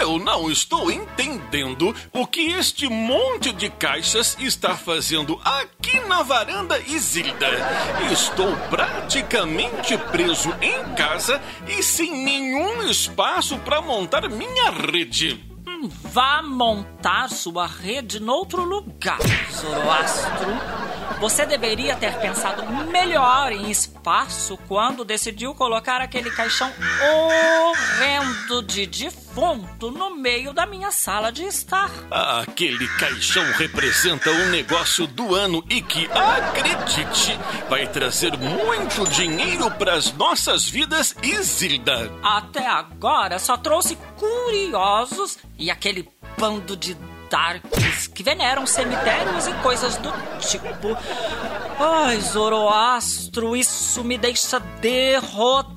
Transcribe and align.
eu 0.00 0.18
não 0.18 0.50
estou 0.50 0.90
entendendo 0.90 1.94
o 2.12 2.26
que 2.26 2.52
este 2.52 2.88
monte 2.88 3.52
de 3.52 3.68
caixas 3.70 4.36
está 4.38 4.76
fazendo 4.76 5.40
aqui 5.44 6.00
na 6.00 6.22
varanda 6.22 6.78
Isilda. 6.80 7.48
Estou 8.12 8.54
praticamente 8.70 9.96
preso 10.10 10.54
em 10.60 10.94
casa 10.94 11.40
e 11.66 11.82
sem 11.82 12.12
nenhum 12.24 12.82
espaço 12.84 13.58
para 13.58 13.80
montar 13.80 14.28
minha 14.28 14.70
rede. 14.70 15.44
Vá 16.12 16.42
montar 16.42 17.28
sua 17.28 17.66
rede 17.66 18.18
noutro 18.18 18.64
lugar, 18.64 19.18
Zoroastro. 19.52 20.85
Você 21.20 21.46
deveria 21.46 21.96
ter 21.96 22.12
pensado 22.18 22.64
melhor 22.90 23.52
em 23.52 23.70
espaço 23.70 24.58
quando 24.68 25.04
decidiu 25.04 25.54
colocar 25.54 26.00
aquele 26.00 26.30
caixão 26.30 26.70
horrendo 27.02 28.62
de 28.62 28.86
defunto 28.86 29.90
no 29.90 30.14
meio 30.14 30.52
da 30.52 30.66
minha 30.66 30.90
sala 30.90 31.32
de 31.32 31.44
estar. 31.44 31.90
Aquele 32.10 32.86
caixão 32.98 33.44
representa 33.52 34.30
o 34.30 34.48
negócio 34.50 35.06
do 35.06 35.34
ano 35.34 35.64
e 35.68 35.80
que, 35.80 36.08
acredite, 36.12 37.38
vai 37.68 37.86
trazer 37.86 38.36
muito 38.36 39.08
dinheiro 39.10 39.70
para 39.72 39.94
as 39.94 40.12
nossas 40.12 40.68
vidas, 40.68 41.14
Isilda. 41.22 42.12
Até 42.22 42.66
agora 42.66 43.38
só 43.38 43.56
trouxe 43.56 43.96
curiosos 44.16 45.38
e 45.58 45.70
aquele 45.70 46.08
bando 46.38 46.76
de 46.76 46.96
darks 47.30 48.06
que 48.06 48.22
veneram 48.22 48.66
cemitérios 48.66 49.46
e 49.46 49.52
coisas 49.54 49.96
do 49.96 50.10
tipo. 50.40 50.96
Ai, 51.78 52.20
Zoroastro, 52.20 53.56
isso 53.56 54.02
me 54.02 54.16
deixa 54.16 54.58
derrotada. 54.80 55.76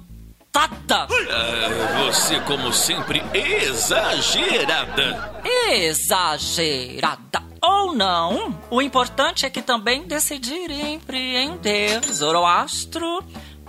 Ah, 0.91 2.03
você, 2.05 2.39
como 2.41 2.73
sempre, 2.73 3.21
exagerada. 3.33 5.41
Exagerada 5.69 7.43
ou 7.61 7.93
não, 7.93 8.57
o 8.69 8.81
importante 8.81 9.45
é 9.45 9.49
que 9.49 9.61
também 9.61 10.07
decidi 10.07 10.53
empreender, 10.53 12.01
Zoroastro. 12.11 13.23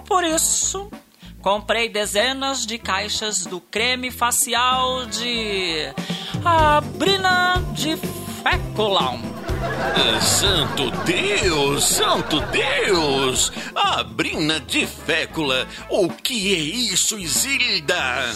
Por 0.07 0.25
isso, 0.25 0.91
comprei 1.43 1.89
dezenas 1.89 2.65
de 2.65 2.79
caixas 2.79 3.45
do 3.45 3.61
creme 3.61 4.11
facial 4.11 5.07
de 5.07 5.93
a 6.45 6.81
Brina 6.81 7.63
de 7.73 7.97
Feculum. 7.97 9.21
Santo 10.21 10.91
Deus, 11.05 11.85
Santo 11.85 12.41
Deus! 12.47 13.53
A 13.75 14.03
Brina 14.03 14.61
de 14.61 14.87
Fécula, 14.87 15.67
o 15.89 16.09
que 16.09 16.55
é 16.55 16.59
isso, 16.59 17.19
Isilda? 17.19 18.33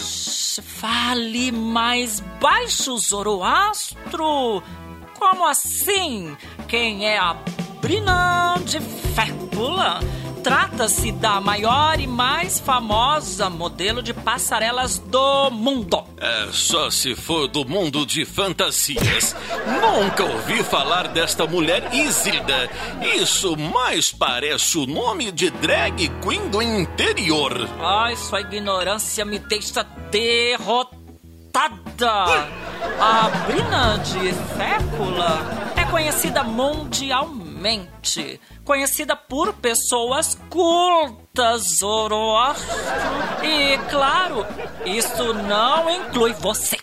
Fale 0.63 1.51
mais 1.51 2.19
baixo, 2.39 2.97
Zoroastro! 2.97 4.61
Como 5.17 5.45
assim? 5.47 6.35
Quem 6.67 7.07
é 7.07 7.17
a 7.17 7.35
Brina 7.81 8.55
de 8.65 8.79
Fécula? 8.79 9.99
Trata-se 10.45 11.11
da 11.11 11.41
maior 11.41 11.99
e 11.99 12.05
mais 12.05 12.59
famosa 12.59 13.49
modelo 13.49 14.03
de 14.03 14.13
passarelas 14.13 14.99
do 14.99 15.49
mundo. 15.49 16.03
É 16.21 16.49
só 16.51 16.91
se 16.91 17.15
for 17.15 17.47
do 17.47 17.67
mundo 17.67 18.05
de 18.05 18.25
fantasias. 18.25 19.35
Nunca 19.65 20.23
ouvi 20.23 20.63
falar 20.63 21.07
desta 21.07 21.47
mulher 21.47 21.91
Isilda. 21.91 22.69
Isso 23.15 23.57
mais 23.57 24.11
parece 24.11 24.77
o 24.77 24.85
nome 24.85 25.31
de 25.31 25.49
drag 25.49 26.09
queen 26.21 26.47
do 26.49 26.61
interior. 26.61 27.67
Ai, 27.79 28.15
sua 28.15 28.41
ignorância 28.41 29.25
me 29.25 29.39
deixa 29.39 29.81
derrotada. 30.11 30.93
A 33.01 33.29
Brina 33.47 33.97
de 33.97 34.31
Fécula 34.55 35.39
é 35.75 35.85
conhecida 35.85 36.43
mundialmente 36.43 38.39
conhecida 38.65 39.15
por 39.15 39.53
pessoas 39.53 40.37
cultas, 40.49 41.77
Zoroastro. 41.79 42.75
E, 43.43 43.77
claro, 43.89 44.45
isso 44.85 45.33
não 45.33 45.89
inclui 45.89 46.33
você. 46.33 46.77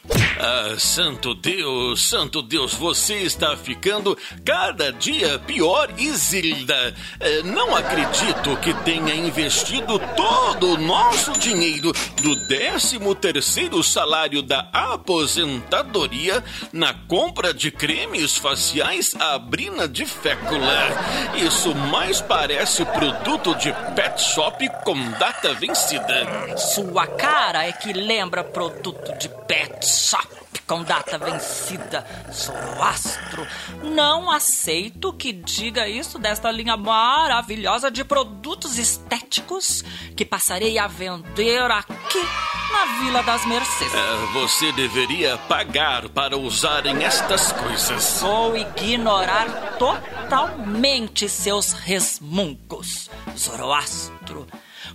Ah, 0.45 0.75
santo 0.77 1.35
Deus, 1.35 2.09
santo 2.09 2.43
Deus, 2.43 2.75
você 2.75 3.15
está 3.19 3.57
ficando 3.57 4.19
cada 4.45 4.93
dia 4.93 5.39
pior, 5.39 5.89
Isilda. 5.97 6.95
É, 7.21 7.43
não 7.45 7.77
acredito 7.77 8.57
que 8.57 8.75
tenha 8.83 9.15
investido 9.15 10.01
todo 10.17 10.73
o 10.73 10.79
nosso 10.79 11.33
dinheiro 11.39 11.93
do 12.21 12.49
13 12.49 12.99
terceiro 13.21 13.83
salário 13.85 14.43
da 14.43 14.69
aposentadoria 14.73 16.43
na 16.73 16.93
compra 16.93 17.55
de 17.55 17.71
cremes 17.71 18.37
faciais 18.37 19.15
à 19.21 19.39
brina 19.39 19.87
de 19.87 20.05
fécula. 20.05 20.89
Isso 21.37 21.72
mais 21.75 22.21
parece 22.21 22.85
produto 22.85 23.55
de 23.57 23.73
pet 23.95 24.21
shop 24.21 24.69
com 24.85 24.95
data 25.13 25.55
vencida. 25.55 26.57
Sua 26.57 27.07
cara 27.07 27.67
é 27.67 27.73
que 27.73 27.93
lembra 27.93 28.45
produto 28.45 29.17
de 29.19 29.29
pet 29.29 29.87
shop 29.87 30.29
com 30.67 30.83
data 30.83 31.19
vencida. 31.19 32.07
Zoroastro, 32.33 33.47
não 33.83 34.31
aceito 34.31 35.13
que 35.13 35.33
diga 35.33 35.89
isso 35.89 36.19
desta 36.19 36.51
linha 36.51 36.77
maravilhosa 36.77 37.91
de 37.91 38.05
produtos 38.05 38.79
estéticos 38.79 39.83
que 40.17 40.25
passarei 40.25 40.79
a 40.79 40.87
vender 40.87 41.71
aqui 41.71 42.62
na 42.73 42.85
Vila 43.01 43.23
das 43.23 43.45
Mercedes. 43.45 43.95
É, 43.95 44.33
você 44.33 44.73
deveria 44.73 45.37
pagar 45.37 46.09
para 46.09 46.37
usarem 46.37 47.05
estas 47.05 47.53
coisas. 47.53 48.21
Vou 48.21 48.57
ignorar 48.57 49.77
totalmente 49.79 51.29
seus 51.29 51.73
resmungos, 51.73 53.11
Zoroastro, 53.37 54.47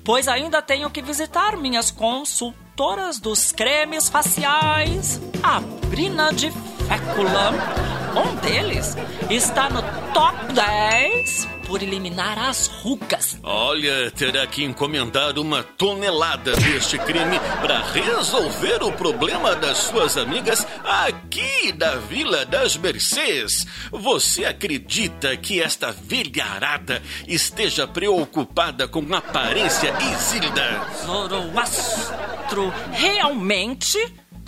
pois 0.04 0.28
ainda 0.28 0.62
tenho 0.62 0.90
que 0.90 1.02
visitar 1.02 1.56
minhas 1.56 1.92
consultoras 1.92 3.20
dos 3.20 3.52
cremes 3.52 4.10
faciais, 4.10 5.22
a 5.44 5.60
Brina 5.88 6.34
de 6.34 6.52
Fécula. 6.52 8.07
Um 8.18 8.36
deles 8.38 8.98
está 9.30 9.70
no 9.70 9.84
top 10.12 10.52
10 10.54 11.48
por 11.68 11.84
eliminar 11.84 12.40
as 12.40 12.66
rugas. 12.66 13.38
Olha, 13.44 14.10
terá 14.10 14.48
que 14.48 14.64
encomendar 14.64 15.38
uma 15.38 15.62
tonelada 15.62 16.56
deste 16.56 16.98
creme 16.98 17.38
para 17.62 17.84
resolver 17.92 18.82
o 18.82 18.92
problema 18.92 19.56
das 19.56 19.78
suas 19.78 20.18
amigas 20.18 20.66
aqui 20.84 21.72
da 21.74 21.98
Vila 21.98 22.44
das 22.44 22.76
Mercês. 22.76 23.68
Você 23.92 24.46
acredita 24.46 25.38
que 25.38 25.62
esta 25.62 25.92
velharada 25.92 27.04
esteja 27.28 27.86
preocupada 27.86 28.88
com 28.88 29.06
a 29.14 29.20
aparência 29.20 29.94
Isilda? 30.12 30.88
Zoroastro, 31.06 32.74
realmente? 32.94 34.00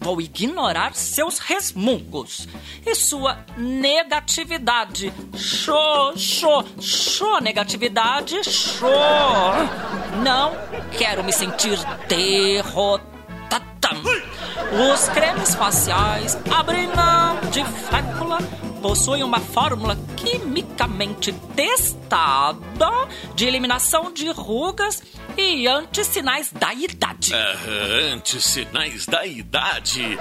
Vou 0.02 0.22
ignorar 0.22 0.94
seus 0.96 1.40
resmungos 1.40 2.48
e 2.86 2.96
sua 2.96 3.46
negatividade. 3.58 5.14
Show, 5.36 6.18
show, 6.18 6.64
show, 6.80 7.42
negatividade, 7.42 8.44
show. 8.44 8.90
Não 10.24 10.54
quero 10.98 11.24
me 11.24 11.34
sentir 11.34 11.78
derrotada. 12.08 13.20
Os 14.94 15.10
cremes 15.10 15.56
faciais, 15.56 16.38
a 16.50 16.64
brina 16.64 17.36
de 17.52 17.64
fécula 17.66 18.38
possuem 18.80 19.24
uma 19.24 19.40
fórmula 19.40 19.98
quimicamente 20.16 21.32
testada 21.56 22.90
de 23.36 23.46
eliminação 23.46 24.12
de 24.12 24.30
rugas 24.32 25.04
e 25.38 25.68
antissinais 25.68 26.52
da 26.52 26.74
idade. 26.74 27.34
Uh, 27.34 28.14
antissinais 28.14 29.06
da 29.06 29.26
idade? 29.26 30.18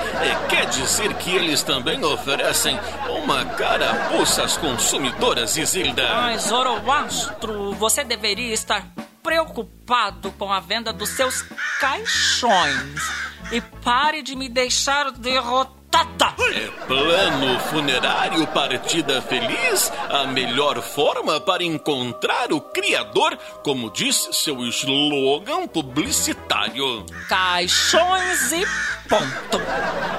Quer 0.49 0.66
dizer 0.66 1.14
que 1.14 1.31
eles 1.31 1.62
também 1.62 2.05
oferecem 2.05 2.78
uma 3.22 3.44
carapuça 3.44 4.44
às 4.44 4.56
consumidoras, 4.56 5.56
Isilda? 5.56 6.08
Mas, 6.14 6.43
Zoroastro, 6.43 7.72
você 7.75 8.04
deveria 8.04 8.52
estar 8.52 8.87
preocupado 9.22 10.32
com 10.32 10.52
a 10.52 10.61
venda 10.61 10.93
dos 10.93 11.11
seus 11.11 11.43
caixões. 11.81 13.28
E 13.50 13.61
pare 13.61 14.22
de 14.22 14.37
me 14.37 14.49
deixar 14.49 15.11
derrotar 15.11 15.77
é 15.99 16.87
plano 16.87 17.59
funerário 17.61 18.47
partida 18.49 19.21
feliz? 19.23 19.93
A 20.09 20.27
melhor 20.29 20.81
forma 20.81 21.41
para 21.41 21.65
encontrar 21.65 22.53
o 22.53 22.61
Criador, 22.61 23.37
como 23.65 23.91
diz 23.91 24.29
seu 24.33 24.65
slogan 24.67 25.67
publicitário. 25.67 27.05
Caixões 27.29 28.53
e 28.53 28.65
ponto. 29.09 29.61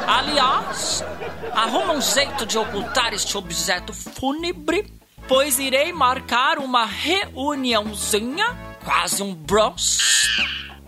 Aliás, 0.06 1.04
arruma 1.54 1.94
um 1.94 2.02
jeito 2.02 2.46
de 2.46 2.58
ocultar 2.58 3.14
este 3.14 3.38
objeto 3.38 3.94
fúnebre, 3.94 4.94
pois 5.28 5.60
irei 5.60 5.94
marcar 5.94 6.58
uma 6.60 6.86
reuniãozinha, 6.86 8.58
quase 8.84 9.24
um 9.24 9.34
brunch 9.34 10.10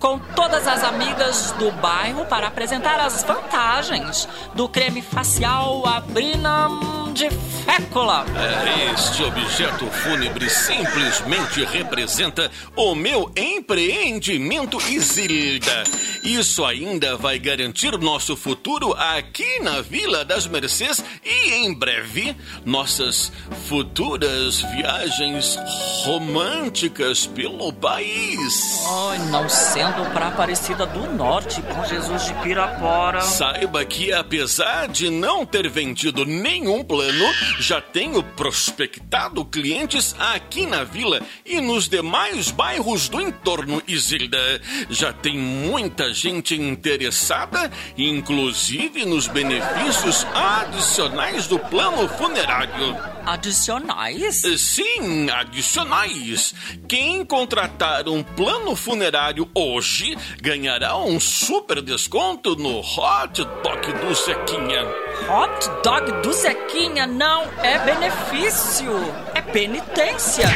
com 0.01 0.17
todas 0.17 0.67
as 0.67 0.83
amigas 0.83 1.51
do 1.59 1.71
bairro 1.73 2.25
para 2.25 2.47
apresentar 2.47 2.99
as 2.99 3.23
vantagens 3.23 4.27
do 4.55 4.67
creme 4.67 5.01
facial 5.01 5.85
Abrinam 5.85 7.13
de 7.13 7.29
fécula. 7.29 8.25
É, 8.35 8.93
este 8.93 9.23
objeto 9.23 9.85
fúnebre 9.85 10.49
simplesmente 10.49 11.63
representa 11.63 12.49
o 12.75 12.95
meu 12.95 13.31
empreendimento 13.35 14.77
Isilda. 14.89 15.83
Isso 16.23 16.63
ainda 16.63 17.17
vai 17.17 17.39
garantir 17.39 17.97
nosso 17.97 18.35
futuro 18.35 18.93
aqui 18.93 19.59
na 19.59 19.81
Vila 19.81 20.23
das 20.23 20.45
Mercês 20.45 21.03
e 21.25 21.53
em 21.53 21.73
breve 21.73 22.35
nossas 22.63 23.31
futuras 23.67 24.61
viagens 24.61 25.57
românticas 26.03 27.25
pelo 27.25 27.73
país. 27.73 28.83
Ai, 29.09 29.17
não 29.31 29.49
sendo 29.49 30.13
para 30.13 30.27
Aparecida 30.27 30.85
do 30.85 31.11
Norte 31.11 31.59
com 31.63 31.85
Jesus 31.85 32.25
de 32.25 32.33
Pirapora. 32.35 33.21
Saiba 33.21 33.83
que 33.83 34.13
apesar 34.13 34.87
de 34.87 35.09
não 35.09 35.43
ter 35.43 35.67
vendido 35.69 36.23
nenhum 36.23 36.83
plano, 36.83 37.25
já 37.59 37.81
tenho 37.81 38.21
prospectado 38.21 39.43
clientes 39.43 40.15
aqui 40.19 40.67
na 40.67 40.83
vila 40.83 41.19
e 41.43 41.59
nos 41.59 41.89
demais 41.89 42.51
bairros 42.51 43.09
do 43.09 43.19
entorno, 43.19 43.81
Isilda. 43.87 44.61
Já 44.89 45.11
tem 45.11 45.37
muita 45.37 46.10
gente 46.11 46.55
interessada, 46.55 47.71
inclusive 47.97 49.05
nos 49.05 49.27
benefícios 49.27 50.25
adicionais 50.33 51.47
do 51.47 51.57
plano 51.57 52.07
funerário. 52.09 52.97
Adicionais? 53.25 54.41
Sim, 54.57 55.29
adicionais. 55.29 56.53
Quem 56.87 57.23
contratar 57.23 58.07
um 58.07 58.23
plano 58.23 58.75
funerário 58.75 59.49
hoje 59.53 60.17
ganhará 60.41 60.97
um 60.97 61.19
super 61.19 61.81
desconto 61.81 62.55
no 62.55 62.79
Hot 62.79 63.43
Dog 63.63 63.93
do 63.93 64.13
Zequinha. 64.13 64.85
Hot 65.29 65.69
Dog 65.83 66.11
do 66.23 66.33
Zequinha 66.33 67.05
não 67.05 67.43
é 67.63 67.77
benefício, 67.79 68.91
é 69.35 69.41
penitência. 69.41 70.47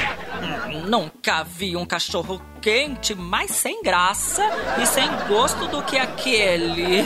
Hum, 0.42 0.90
nunca 0.90 1.44
vi 1.44 1.76
um 1.76 1.86
cachorro 1.86 2.42
quente 2.66 3.14
mais 3.14 3.52
sem 3.52 3.84
graça 3.84 4.44
e 4.82 4.88
sem 4.88 5.08
gosto 5.28 5.68
do 5.68 5.84
que 5.84 6.00
aquele. 6.00 7.02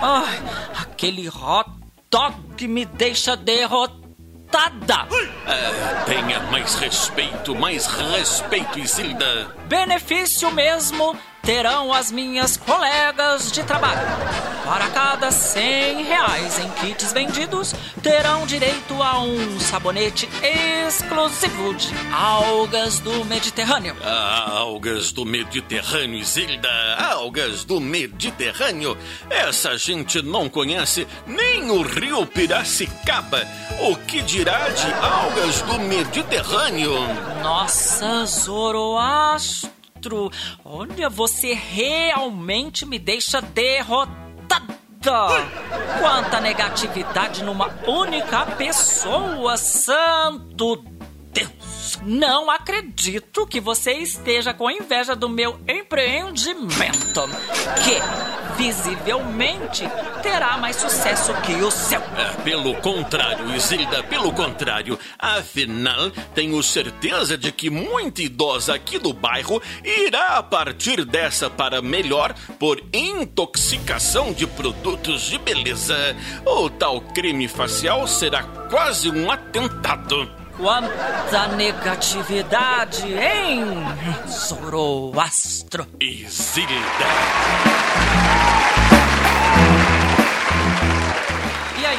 Ai, 0.00 0.42
aquele 0.80 1.28
hot 1.28 1.70
dog 2.10 2.66
me 2.66 2.86
deixa 2.86 3.36
derrotada. 3.36 5.06
É, 5.46 6.04
tenha 6.06 6.40
mais 6.50 6.76
respeito, 6.76 7.54
mais 7.54 7.86
respeito, 7.86 8.78
Isilda. 8.78 9.54
Benefício 9.68 10.50
mesmo 10.50 11.14
terão 11.42 11.92
as 11.92 12.10
minhas 12.10 12.56
colegas 12.56 13.50
de 13.50 13.62
trabalho. 13.64 14.00
Para 14.64 14.88
cada 14.90 15.30
100 15.30 16.04
reais 16.04 16.58
em 16.58 16.70
kits 16.70 17.12
vendidos, 17.12 17.74
terão 18.00 18.46
direito 18.46 19.02
a 19.02 19.20
um 19.20 19.58
sabonete 19.58 20.28
exclusivo 20.86 21.74
de 21.74 21.92
algas 22.12 23.00
do 23.00 23.24
Mediterrâneo. 23.24 23.96
Ah, 24.02 24.50
algas 24.58 25.10
do 25.10 25.24
Mediterrâneo, 25.26 26.20
Isilda, 26.20 26.70
algas 26.96 27.64
do 27.64 27.80
Mediterrâneo. 27.80 28.96
Essa 29.28 29.76
gente 29.76 30.22
não 30.22 30.48
conhece 30.48 31.06
nem 31.26 31.70
o 31.70 31.82
rio 31.82 32.24
Piracicaba. 32.24 33.46
O 33.80 33.96
que 33.96 34.22
dirá 34.22 34.68
de 34.68 34.92
algas 34.92 35.60
do 35.62 35.78
Mediterrâneo? 35.80 36.94
Nossa, 37.42 38.24
Zoroastro 38.26 39.81
outro. 40.02 40.30
Olha, 40.64 41.08
você 41.08 41.54
realmente 41.54 42.84
me 42.84 42.98
deixa 42.98 43.40
derrotada. 43.40 44.22
Quanta 46.00 46.40
negatividade 46.40 47.42
numa 47.42 47.68
única 47.86 48.46
pessoa, 48.46 49.56
santo 49.56 50.76
Deus! 51.32 51.98
Não 52.02 52.50
acredito 52.50 53.46
que 53.46 53.60
você 53.60 53.92
esteja 53.94 54.52
com 54.54 54.70
inveja 54.70 55.14
do 55.14 55.28
meu 55.28 55.58
empreendimento. 55.68 57.22
Que 57.84 58.41
visivelmente 58.56 59.88
terá 60.22 60.56
mais 60.56 60.76
sucesso 60.76 61.34
que 61.42 61.54
o 61.54 61.70
seu. 61.70 62.00
É, 62.00 62.42
pelo 62.42 62.74
contrário, 62.76 63.54
Isilda, 63.54 64.02
pelo 64.04 64.32
contrário. 64.32 64.98
Afinal, 65.18 66.10
tenho 66.34 66.62
certeza 66.62 67.36
de 67.36 67.52
que 67.52 67.70
muita 67.70 68.22
idosa 68.22 68.74
aqui 68.74 68.98
do 68.98 69.12
bairro 69.12 69.60
irá 69.84 70.42
partir 70.42 71.04
dessa 71.04 71.48
para 71.48 71.82
melhor 71.82 72.34
por 72.58 72.82
intoxicação 72.92 74.32
de 74.32 74.46
produtos 74.46 75.22
de 75.22 75.38
beleza. 75.38 76.16
O 76.44 76.68
tal 76.70 77.00
creme 77.00 77.48
facial 77.48 78.06
será 78.06 78.42
quase 78.42 79.10
um 79.10 79.30
atentado. 79.30 80.42
Quanta 80.56 81.48
negatividade, 81.56 83.06
hein, 83.12 83.64
Zoroastro? 84.28 85.86
Isilda. 85.98 87.71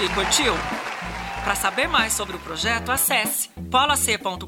Aí, 0.04 0.10
curtiu? 0.10 0.54
Para 1.44 1.56
saber 1.56 1.88
mais 1.88 2.14
sobre 2.14 2.36
o 2.36 2.40
projeto, 2.40 2.92
acesse 2.92 3.50
polac.com.br 3.70 4.48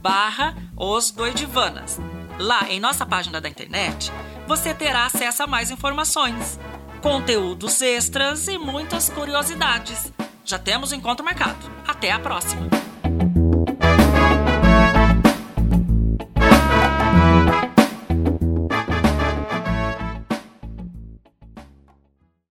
barra 0.00 0.54
os 0.76 1.10
doidivanas. 1.10 1.98
Lá 2.38 2.68
em 2.68 2.80
nossa 2.80 3.06
página 3.06 3.40
da 3.40 3.48
internet, 3.48 4.12
você 4.46 4.74
terá 4.74 5.06
acesso 5.06 5.42
a 5.42 5.46
mais 5.46 5.70
informações, 5.70 6.58
conteúdos 7.00 7.80
extras 7.80 8.48
e 8.48 8.58
muitas 8.58 9.08
curiosidades. 9.08 10.12
Já 10.44 10.58
temos 10.58 10.92
encontro 10.92 11.24
marcado. 11.24 11.70
Até 11.86 12.10
a 12.10 12.18
próxima! 12.18 12.93